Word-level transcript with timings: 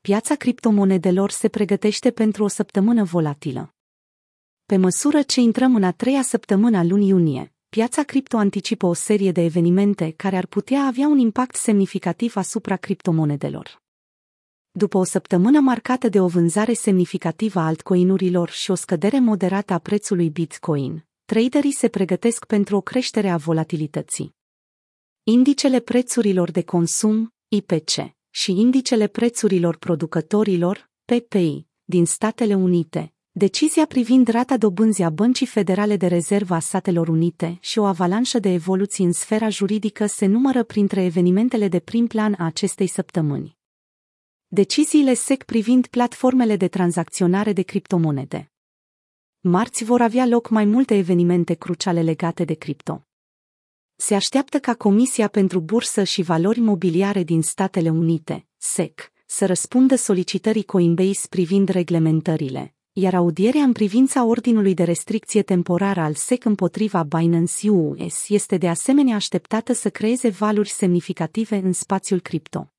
piața 0.00 0.34
criptomonedelor 0.34 1.30
se 1.30 1.48
pregătește 1.48 2.10
pentru 2.10 2.44
o 2.44 2.48
săptămână 2.48 3.04
volatilă. 3.04 3.74
Pe 4.66 4.76
măsură 4.76 5.22
ce 5.22 5.40
intrăm 5.40 5.74
în 5.74 5.82
a 5.82 5.92
treia 5.92 6.22
săptămână 6.22 6.78
a 6.78 6.82
lunii 6.82 7.08
iunie, 7.08 7.54
piața 7.68 8.02
cripto 8.02 8.36
anticipă 8.36 8.86
o 8.86 8.92
serie 8.92 9.32
de 9.32 9.40
evenimente 9.40 10.10
care 10.10 10.36
ar 10.36 10.46
putea 10.46 10.86
avea 10.86 11.06
un 11.06 11.18
impact 11.18 11.54
semnificativ 11.54 12.36
asupra 12.36 12.76
criptomonedelor. 12.76 13.82
După 14.70 14.98
o 14.98 15.04
săptămână 15.04 15.60
marcată 15.60 16.08
de 16.08 16.20
o 16.20 16.26
vânzare 16.26 16.72
semnificativă 16.72 17.60
a 17.60 17.66
altcoinurilor 17.66 18.48
și 18.48 18.70
o 18.70 18.74
scădere 18.74 19.20
moderată 19.20 19.72
a 19.72 19.78
prețului 19.78 20.30
Bitcoin, 20.30 21.06
traderii 21.24 21.72
se 21.72 21.88
pregătesc 21.88 22.44
pentru 22.44 22.76
o 22.76 22.80
creștere 22.80 23.28
a 23.28 23.36
volatilității. 23.36 24.34
Indicele 25.22 25.80
prețurilor 25.80 26.50
de 26.50 26.62
consum, 26.62 27.34
IPC, 27.48 28.19
și 28.30 28.50
indicele 28.50 29.06
prețurilor 29.06 29.76
producătorilor, 29.76 30.90
PPI, 31.04 31.66
din 31.84 32.06
Statele 32.06 32.54
Unite, 32.54 33.14
decizia 33.30 33.86
privind 33.86 34.28
rata 34.28 34.56
dobânzii 34.56 35.04
a 35.04 35.10
Băncii 35.10 35.46
Federale 35.46 35.96
de 35.96 36.06
Rezervă 36.06 36.54
a 36.54 36.58
Statelor 36.58 37.08
Unite 37.08 37.58
și 37.60 37.78
o 37.78 37.84
avalanșă 37.84 38.38
de 38.38 38.52
evoluții 38.52 39.04
în 39.04 39.12
sfera 39.12 39.48
juridică 39.48 40.06
se 40.06 40.26
numără 40.26 40.62
printre 40.62 41.04
evenimentele 41.04 41.68
de 41.68 41.78
prim 41.78 42.06
plan 42.06 42.34
a 42.38 42.44
acestei 42.44 42.86
săptămâni. 42.86 43.58
Deciziile 44.46 45.14
SEC 45.14 45.42
privind 45.44 45.86
platformele 45.86 46.56
de 46.56 46.68
tranzacționare 46.68 47.52
de 47.52 47.62
criptomonede. 47.62 48.52
Marți 49.40 49.84
vor 49.84 50.00
avea 50.00 50.26
loc 50.26 50.48
mai 50.48 50.64
multe 50.64 50.96
evenimente 50.96 51.54
cruciale 51.54 52.02
legate 52.02 52.44
de 52.44 52.54
cripto. 52.54 53.04
Se 54.02 54.14
așteaptă 54.14 54.58
ca 54.58 54.74
Comisia 54.74 55.28
pentru 55.28 55.60
Bursă 55.60 56.02
și 56.02 56.22
Valori 56.22 56.60
Mobiliare 56.60 57.22
din 57.22 57.42
Statele 57.42 57.90
Unite, 57.90 58.46
SEC, 58.56 59.12
să 59.26 59.46
răspundă 59.46 59.94
solicitării 59.94 60.62
Coinbase 60.62 61.26
privind 61.30 61.68
reglementările, 61.68 62.74
iar 62.92 63.14
audierea 63.14 63.62
în 63.62 63.72
privința 63.72 64.24
ordinului 64.24 64.74
de 64.74 64.84
restricție 64.84 65.42
temporară 65.42 66.00
al 66.00 66.14
SEC 66.14 66.44
împotriva 66.44 67.02
Binance 67.02 67.70
US 67.70 68.28
este 68.28 68.56
de 68.56 68.68
asemenea 68.68 69.14
așteptată 69.14 69.72
să 69.72 69.90
creeze 69.90 70.28
valuri 70.28 70.68
semnificative 70.68 71.56
în 71.56 71.72
spațiul 71.72 72.20
cripto. 72.20 72.72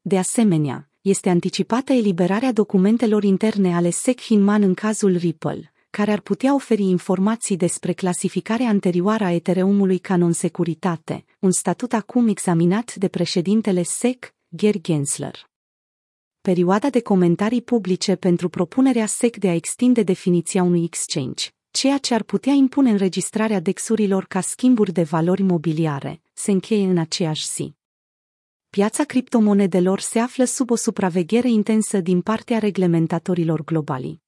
De 0.00 0.18
asemenea, 0.18 0.90
este 1.00 1.30
anticipată 1.30 1.92
eliberarea 1.92 2.52
documentelor 2.52 3.24
interne 3.24 3.74
ale 3.74 3.90
SEC 3.90 4.20
Hinman 4.20 4.62
în 4.62 4.74
cazul 4.74 5.16
Ripple, 5.16 5.72
care 5.90 6.12
ar 6.12 6.20
putea 6.20 6.54
oferi 6.54 6.82
informații 6.82 7.56
despre 7.56 7.92
clasificarea 7.92 8.68
anterioară 8.68 9.24
a 9.24 9.32
Ethereumului 9.32 9.98
ca 9.98 10.16
non-securitate, 10.16 11.24
un 11.38 11.50
statut 11.50 11.92
acum 11.92 12.28
examinat 12.28 12.94
de 12.94 13.08
președintele 13.08 13.82
SEC, 13.82 14.34
Gary 14.48 14.80
Gensler. 14.80 15.48
Perioada 16.40 16.90
de 16.90 17.00
comentarii 17.00 17.62
publice 17.62 18.16
pentru 18.16 18.48
propunerea 18.48 19.06
SEC 19.06 19.36
de 19.36 19.48
a 19.48 19.54
extinde 19.54 20.02
definiția 20.02 20.62
unui 20.62 20.84
exchange, 20.84 21.48
ceea 21.70 21.98
ce 21.98 22.14
ar 22.14 22.22
putea 22.22 22.52
impune 22.52 22.90
înregistrarea 22.90 23.60
dexurilor 23.60 24.24
ca 24.24 24.40
schimburi 24.40 24.92
de 24.92 25.02
valori 25.02 25.42
mobiliare, 25.42 26.22
se 26.32 26.50
încheie 26.50 26.86
în 26.86 26.98
aceeași 26.98 27.48
zi 27.48 27.78
piața 28.70 29.04
criptomonedelor 29.04 30.00
se 30.00 30.18
află 30.18 30.44
sub 30.44 30.70
o 30.70 30.74
supraveghere 30.74 31.48
intensă 31.48 32.00
din 32.00 32.20
partea 32.20 32.58
reglementatorilor 32.58 33.64
globali. 33.64 34.20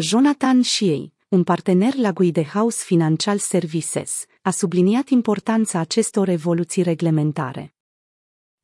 Jonathan 0.00 0.62
Shea, 0.62 1.12
un 1.28 1.42
partener 1.42 1.94
la 1.96 2.12
Guide 2.12 2.44
House 2.44 2.84
Financial 2.84 3.38
Services, 3.38 4.24
a 4.42 4.50
subliniat 4.50 5.08
importanța 5.08 5.78
acestor 5.78 6.28
evoluții 6.28 6.82
reglementare. 6.82 7.74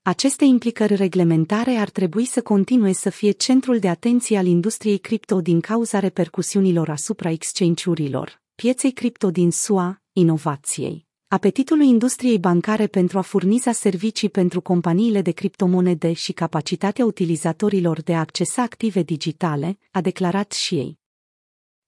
Aceste 0.02 0.44
implicări 0.44 0.94
reglementare 0.94 1.70
ar 1.70 1.90
trebui 1.90 2.24
să 2.24 2.42
continue 2.42 2.92
să 2.92 3.10
fie 3.10 3.30
centrul 3.30 3.78
de 3.78 3.88
atenție 3.88 4.38
al 4.38 4.46
industriei 4.46 4.98
cripto 4.98 5.40
din 5.40 5.60
cauza 5.60 5.98
repercusiunilor 5.98 6.88
asupra 6.88 7.30
exchange-urilor, 7.30 8.42
pieței 8.54 8.92
cripto 8.92 9.30
din 9.30 9.50
SUA, 9.50 10.02
inovației, 10.12 11.06
apetitului 11.28 11.88
industriei 11.88 12.38
bancare 12.38 12.86
pentru 12.86 13.18
a 13.18 13.22
furniza 13.22 13.72
servicii 13.72 14.28
pentru 14.28 14.60
companiile 14.60 15.22
de 15.22 15.30
criptomonede 15.30 16.12
și 16.12 16.32
capacitatea 16.32 17.04
utilizatorilor 17.04 18.02
de 18.02 18.14
a 18.14 18.18
accesa 18.18 18.62
active 18.62 19.02
digitale, 19.02 19.78
a 19.90 20.00
declarat 20.00 20.52
și 20.52 20.74
ei. 20.74 21.02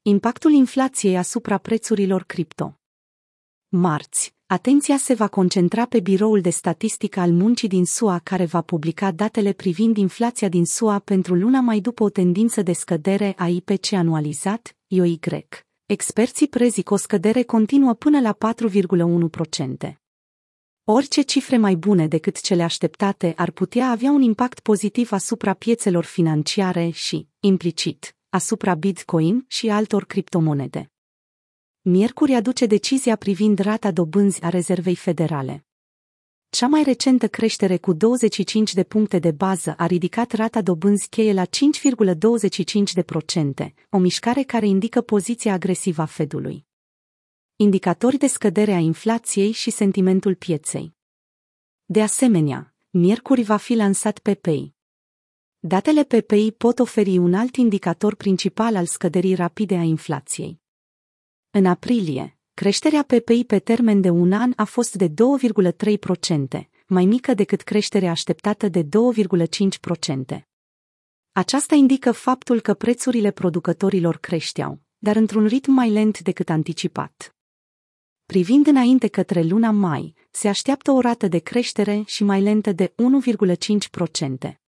Impactul 0.08 0.52
inflației 0.52 1.16
asupra 1.16 1.58
prețurilor 1.58 2.22
cripto. 2.22 2.80
Marți, 3.68 4.34
atenția 4.46 4.96
se 4.96 5.14
va 5.14 5.28
concentra 5.28 5.84
pe 5.84 6.00
biroul 6.00 6.40
de 6.40 6.50
statistică 6.50 7.20
al 7.20 7.30
muncii 7.32 7.68
din 7.68 7.84
SUA 7.84 8.18
care 8.18 8.44
va 8.44 8.60
publica 8.60 9.10
datele 9.10 9.52
privind 9.52 9.96
inflația 9.96 10.48
din 10.48 10.64
SUA 10.64 10.98
pentru 10.98 11.34
luna 11.34 11.60
mai 11.60 11.80
după 11.80 12.02
o 12.02 12.10
tendință 12.10 12.62
de 12.62 12.72
scădere 12.72 13.34
a 13.36 13.48
IPC 13.48 13.92
anualizat, 13.92 14.76
IOY. 14.86 15.20
Experții 15.86 16.48
prezic 16.48 16.90
o 16.90 16.96
scădere 16.96 17.42
continuă 17.42 17.94
până 17.94 18.20
la 18.20 18.36
4,1%. 19.88 19.92
Orice 20.84 21.22
cifre 21.22 21.56
mai 21.56 21.74
bune 21.74 22.06
decât 22.06 22.40
cele 22.40 22.62
așteptate 22.62 23.32
ar 23.36 23.50
putea 23.50 23.90
avea 23.90 24.10
un 24.10 24.22
impact 24.22 24.60
pozitiv 24.60 25.12
asupra 25.12 25.54
piețelor 25.54 26.04
financiare 26.04 26.88
și, 26.88 27.28
implicit, 27.40 28.16
asupra 28.36 28.74
Bitcoin 28.74 29.44
și 29.48 29.68
altor 29.68 30.04
criptomonede. 30.04 30.90
Miercuri 31.80 32.34
aduce 32.34 32.66
decizia 32.66 33.16
privind 33.16 33.58
rata 33.58 33.90
dobânzi 33.90 34.42
a 34.42 34.48
Rezervei 34.48 34.96
Federale. 34.96 35.66
Cea 36.48 36.66
mai 36.66 36.82
recentă 36.82 37.28
creștere 37.28 37.76
cu 37.76 37.92
25 37.92 38.74
de 38.74 38.84
puncte 38.84 39.18
de 39.18 39.30
bază 39.30 39.74
a 39.76 39.86
ridicat 39.86 40.32
rata 40.32 40.62
dobânzi 40.62 41.08
cheie 41.08 41.32
la 41.32 41.44
5,25%, 41.44 41.50
o 43.90 43.98
mișcare 43.98 44.42
care 44.42 44.66
indică 44.66 45.00
poziția 45.00 45.52
agresivă 45.52 46.02
a 46.02 46.06
Fedului. 46.06 46.66
Indicatori 47.56 48.16
de 48.16 48.26
scădere 48.26 48.72
a 48.72 48.78
inflației 48.78 49.52
și 49.52 49.70
sentimentul 49.70 50.34
pieței. 50.34 50.94
De 51.84 52.02
asemenea, 52.02 52.74
miercuri 52.90 53.42
va 53.42 53.56
fi 53.56 53.74
lansat 53.74 54.18
PPI. 54.18 54.75
Datele 55.58 56.04
PPI 56.04 56.52
pot 56.52 56.78
oferi 56.78 57.18
un 57.18 57.34
alt 57.34 57.56
indicator 57.56 58.14
principal 58.14 58.76
al 58.76 58.86
scăderii 58.86 59.34
rapide 59.34 59.74
a 59.76 59.82
inflației. 59.82 60.60
În 61.50 61.66
aprilie, 61.66 62.36
Creșterea 62.56 63.02
PPI 63.02 63.44
pe 63.44 63.58
termen 63.58 64.00
de 64.00 64.10
un 64.10 64.32
an 64.32 64.52
a 64.56 64.64
fost 64.64 64.94
de 64.94 65.08
2,3%, 65.08 66.68
mai 66.86 67.04
mică 67.04 67.34
decât 67.34 67.62
creșterea 67.62 68.10
așteptată 68.10 68.68
de 68.68 68.82
2,5%. 68.82 70.40
Aceasta 71.32 71.74
indică 71.74 72.12
faptul 72.12 72.60
că 72.60 72.74
prețurile 72.74 73.30
producătorilor 73.30 74.16
creșteau, 74.16 74.80
dar 74.98 75.16
într-un 75.16 75.46
ritm 75.46 75.72
mai 75.72 75.90
lent 75.90 76.20
decât 76.20 76.48
anticipat. 76.48 77.36
Privind 78.26 78.66
înainte 78.66 79.08
către 79.08 79.42
luna 79.42 79.70
mai, 79.70 80.14
se 80.30 80.48
așteaptă 80.48 80.90
o 80.90 81.00
rată 81.00 81.28
de 81.28 81.38
creștere 81.38 82.02
și 82.06 82.24
mai 82.24 82.42
lentă 82.42 82.72
de 82.72 82.94
1,5%. 84.44 84.65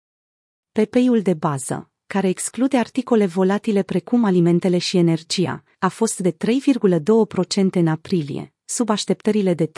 PPI-ul 0.82 1.22
de 1.22 1.34
bază, 1.34 1.92
care 2.08 2.28
exclude 2.28 2.78
articole 2.78 3.26
volatile 3.26 3.84
precum 3.84 4.24
alimentele 4.24 4.78
și 4.78 4.98
energia, 4.98 5.64
a 5.80 5.88
fost 5.88 6.20
de 6.20 6.32
3,2% 6.32 7.70
în 7.72 7.88
aprilie, 7.88 8.54
sub 8.66 8.90
așteptările 8.90 9.54
de 9.54 9.72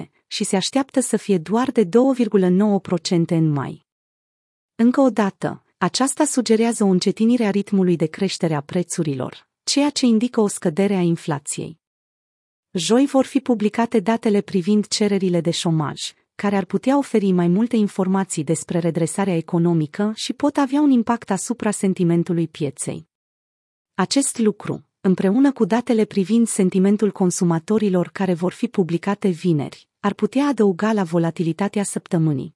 3,3% 0.00 0.10
și 0.26 0.44
se 0.44 0.56
așteaptă 0.56 1.00
să 1.00 1.16
fie 1.16 1.38
doar 1.38 1.70
de 1.70 1.84
2,9% 1.84 1.88
în 3.26 3.48
mai. 3.50 3.86
Încă 4.74 5.00
o 5.00 5.10
dată, 5.10 5.64
aceasta 5.78 6.24
sugerează 6.24 6.84
o 6.84 6.88
încetinire 6.88 7.44
a 7.44 7.50
ritmului 7.50 7.96
de 7.96 8.06
creștere 8.06 8.54
a 8.54 8.60
prețurilor, 8.60 9.48
ceea 9.62 9.90
ce 9.90 10.06
indică 10.06 10.40
o 10.40 10.46
scădere 10.46 10.94
a 10.94 11.00
inflației. 11.00 11.80
Joi 12.70 13.06
vor 13.06 13.24
fi 13.24 13.40
publicate 13.40 14.00
datele 14.00 14.40
privind 14.40 14.86
cererile 14.86 15.40
de 15.40 15.50
șomaj, 15.50 16.12
care 16.42 16.56
ar 16.56 16.64
putea 16.64 16.98
oferi 16.98 17.30
mai 17.30 17.48
multe 17.48 17.76
informații 17.76 18.44
despre 18.44 18.78
redresarea 18.78 19.36
economică 19.36 20.12
și 20.14 20.32
pot 20.32 20.56
avea 20.56 20.80
un 20.80 20.90
impact 20.90 21.30
asupra 21.30 21.70
sentimentului 21.70 22.48
pieței. 22.48 23.08
Acest 23.94 24.38
lucru, 24.38 24.84
împreună 25.00 25.52
cu 25.52 25.64
datele 25.64 26.04
privind 26.04 26.46
sentimentul 26.46 27.10
consumatorilor 27.10 28.08
care 28.08 28.34
vor 28.34 28.52
fi 28.52 28.68
publicate 28.68 29.28
vineri, 29.28 29.88
ar 30.00 30.14
putea 30.14 30.46
adăuga 30.46 30.92
la 30.92 31.02
volatilitatea 31.02 31.82
săptămânii. 31.82 32.54